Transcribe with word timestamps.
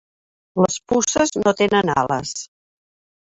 Les 0.63 0.77
puces 0.91 1.33
no 1.43 1.53
tenen 1.59 1.93
ales. 1.97 2.33